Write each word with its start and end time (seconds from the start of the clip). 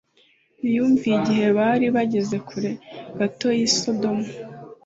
ntiyumviye 0.59 1.15
Igihe 1.19 1.45
bari 1.57 1.85
bageze 1.95 2.37
kure 2.49 2.71
gato 3.19 3.47
y 3.57 3.59
i 3.67 3.69
Sodomu 3.79 4.27